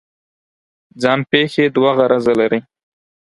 ځان 1.01 1.19
پېښې 1.31 1.65
دوه 1.75 1.91
غرضه 1.97 2.33
لري. 2.39 2.59